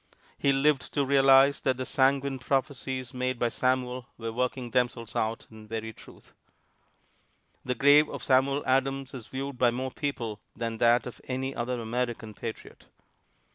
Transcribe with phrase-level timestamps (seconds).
[0.35, 5.45] He lived to realize that the sanguine prophecies made by Samuel were working themselves out
[5.51, 6.33] in very truth.
[7.63, 11.79] The grave of Samuel Adams is viewed by more people than that of any other
[11.79, 12.87] American patriot.